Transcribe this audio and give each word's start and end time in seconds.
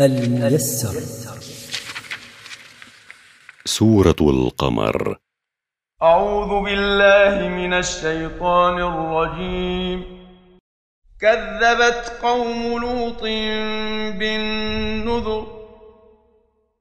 الميسر. 0.00 1.00
سورة 3.64 4.16
القمر. 4.20 5.18
أعوذ 6.02 6.64
بالله 6.64 7.48
من 7.48 7.72
الشيطان 7.72 8.78
الرجيم. 8.78 10.20
كذبت 11.20 12.18
قوم 12.22 12.80
لوط 12.80 13.22
بالنذر. 14.18 15.46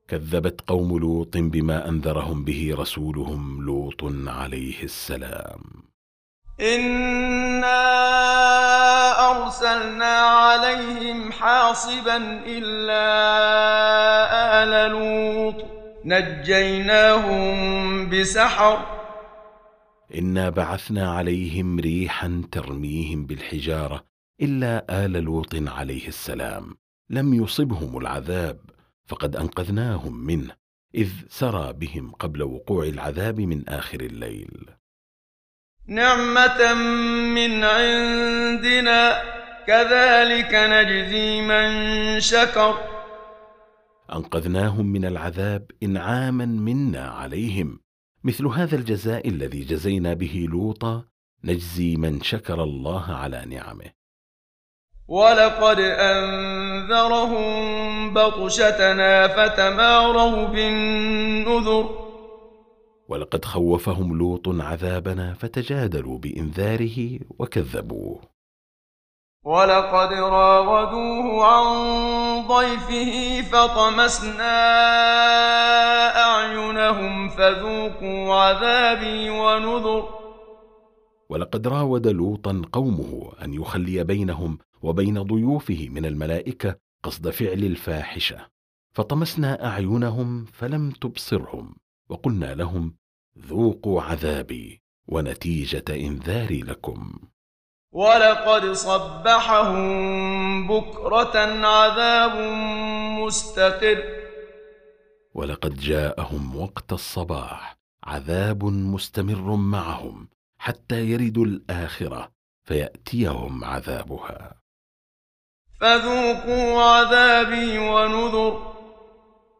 كذبت 0.07 0.61
قوم 0.67 0.97
لوط 0.97 1.37
بما 1.37 1.89
أنذرهم 1.89 2.45
به 2.45 2.75
رسولهم 2.79 3.65
لوط 3.65 4.03
عليه 4.27 4.83
السلام. 4.83 5.61
إنا 6.61 7.81
أرسلنا 9.31 10.15
عليهم 10.19 11.08
حاصبا 11.39 12.17
إلا 12.45 13.03
آل 14.63 14.91
لوط. 14.91 15.65
نجيناهم 16.05 17.49
بسحر. 18.09 18.99
إنا 20.15 20.49
بعثنا 20.49 21.11
عليهم 21.11 21.79
ريحا 21.79 22.43
ترميهم 22.51 23.25
بالحجارة 23.25 24.03
إلا 24.41 25.05
آل 25.05 25.11
لوط 25.11 25.55
عليه 25.55 26.07
السلام. 26.07 26.77
لم 27.09 27.33
يصبهم 27.33 27.97
العذاب 27.97 28.59
فقد 29.07 29.35
أنقذناهم 29.35 30.25
منه 30.25 30.55
إذ 30.95 31.09
سرى 31.29 31.73
بهم 31.73 32.11
قبل 32.11 32.43
وقوع 32.43 32.83
العذاب 32.83 33.41
من 33.41 33.69
آخر 33.69 33.99
الليل. 33.99 34.69
نعمة 35.87 36.73
من 37.33 37.63
عندنا. 37.63 39.38
كذلك 39.69 40.53
نجزي 40.53 41.41
من 41.41 41.69
شكر. 42.19 42.73
أنقذناهم 44.13 44.85
من 44.85 45.05
العذاب 45.05 45.71
إنعاما 45.83 46.45
منا 46.45 47.07
عليهم. 47.07 47.79
مثل 48.23 48.45
هذا 48.45 48.75
الجزاء 48.75 49.27
الذي 49.27 49.63
جزينا 49.63 50.13
به 50.13 50.47
لوطا 50.49 51.03
نجزي 51.43 51.95
من 51.95 52.21
شكر 52.21 52.63
الله 52.63 53.11
على 53.11 53.45
نعمه. 53.45 53.91
ولقد 55.07 55.79
أنذرهم 55.79 57.43
بطشتنا 58.13 59.27
فتماروا 59.27 60.47
بالنذر. 60.47 61.89
ولقد 63.09 63.45
خوفهم 63.45 64.17
لوط 64.17 64.47
عذابنا 64.47 65.33
فتجادلوا 65.33 66.17
بإنذاره 66.17 67.19
وكذبوه. 67.39 68.38
ولقد 69.43 70.13
راودوه 70.13 71.45
عن 71.45 71.67
ضيفه 72.47 73.41
فطمسنا 73.41 74.55
أعينهم 76.25 77.29
فذوقوا 77.29 78.35
عذابي 78.35 79.29
ونذر. 79.29 80.09
ولقد 81.29 81.67
راود 81.67 82.07
لوطا 82.07 82.61
قومه 82.71 83.31
أن 83.43 83.53
يخلي 83.53 84.03
بينهم 84.03 84.57
وبين 84.81 85.21
ضيوفه 85.21 85.87
من 85.89 86.05
الملائكة 86.05 86.75
قصد 87.03 87.29
فعل 87.29 87.63
الفاحشة. 87.63 88.47
فطمسنا 88.93 89.65
أعينهم 89.65 90.45
فلم 90.45 90.91
تبصرهم 90.91 91.75
وقلنا 92.09 92.55
لهم 92.55 92.93
ذوقوا 93.39 94.01
عذابي 94.01 94.81
ونتيجة 95.07 95.85
إنذاري 95.89 96.61
لكم. 96.61 97.19
ولقد 97.91 98.71
صبحهم 98.71 99.87
بكرة 100.67 101.37
عذاب 101.67 102.35
مستقر. 103.19 104.03
ولقد 105.33 105.79
جاءهم 105.79 106.55
وقت 106.61 106.93
الصباح 106.93 107.77
عذاب 108.03 108.63
مستمر 108.63 109.55
معهم 109.55 110.29
حتى 110.59 111.05
يردوا 111.05 111.45
الآخرة 111.45 112.31
فيأتيهم 112.63 113.63
عذابها. 113.63 114.61
فذوقوا 115.79 116.81
عذابي 116.83 117.79
ونذر. 117.79 118.75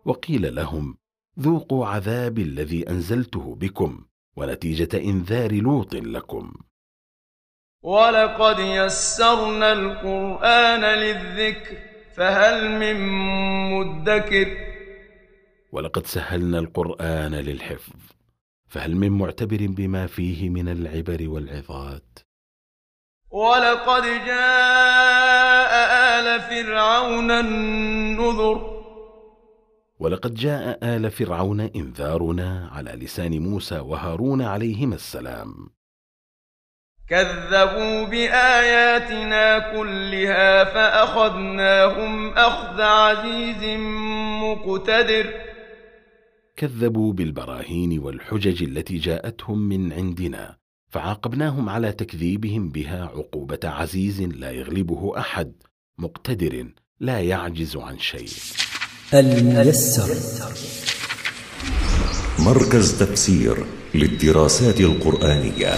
وقيل 0.06 0.56
لهم 0.56 0.98
ذوقوا 1.40 1.86
عذابي 1.86 2.42
الذي 2.42 2.90
أنزلته 2.90 3.56
بكم 3.56 4.06
ونتيجة 4.36 4.98
إنذار 4.98 5.54
لوط 5.54 5.96
لكم. 5.96 6.54
ولقد 7.82 8.60
يسرنا 8.60 9.74
القران 9.74 10.82
للذكر 10.82 11.78
فهل 12.16 12.72
من 12.72 12.96
مدكر 13.72 14.58
ولقد 15.72 16.06
سهلنا 16.06 16.60
القران 16.60 17.36
للحفظ 17.36 17.94
فهل 18.68 18.96
من 18.96 19.10
معتبر 19.12 19.68
بما 19.68 20.08
فيه 20.08 20.50
من 20.50 20.68
العبر 20.70 21.30
والعظات 21.30 22.20
ولقد 23.32 24.04
جاء 24.04 25.72
آل 26.20 26.42
فرعون 26.42 27.32
النذر 27.32 28.80
ولقد 30.00 30.34
جاء 30.34 30.80
آل 30.84 31.12
فرعون 31.12 31.60
إنذارنا 31.62 32.70
على 32.72 32.92
لسان 32.92 33.40
موسى 33.40 33.80
وهارون 33.80 34.42
عليهما 34.42 34.96
السلام 34.96 35.70
كذبوا 37.09 38.06
بآياتنا 38.06 39.59
كلها 39.74 40.64
فأخذناهم 40.64 42.34
أخذ 42.34 42.81
عزيز 42.81 43.80
مقتدر. 44.44 45.34
كذبوا 46.58 47.14
بالبراهين 47.14 48.00
والحجج 48.00 48.64
التي 48.64 48.98
جاءتهم 48.98 49.58
من 49.58 49.94
عندنا 49.94 50.58
فعاقبناهم 50.90 51.69
على 51.69 51.92
تكذيبهم 51.92 52.69
بها 52.69 53.03
عقوبة 53.06 53.59
عزيز 53.64 54.22
لا 54.22 54.52
يغلبه 54.52 55.19
أحد 55.19 55.53
مقتدر 55.98 56.66
لا 57.00 57.19
يعجز 57.19 57.78
عن 57.78 58.00
شيء. 58.00 58.30
الميسر. 59.14 60.09
مركز 62.40 63.00
تفسير 63.00 63.66
للدراسات 63.96 64.80
القرآنية. 64.80 65.74